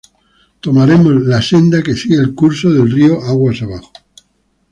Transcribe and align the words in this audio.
Tomaremos 0.61 1.21
la 1.27 1.43
senda 1.43 1.83
que 1.83 1.93
sigue 1.95 2.15
el 2.15 2.33
curso 2.33 2.71
del 2.71 2.89
río 2.91 3.21
aguas 3.23 3.61
abajo. 3.61 3.91